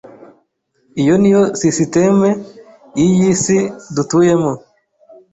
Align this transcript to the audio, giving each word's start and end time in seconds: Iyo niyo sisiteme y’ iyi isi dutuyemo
Iyo 1.01 1.13
niyo 1.21 1.41
sisiteme 1.59 2.29
y’ 2.97 2.99
iyi 3.07 3.23
isi 3.33 3.57
dutuyemo 3.95 4.51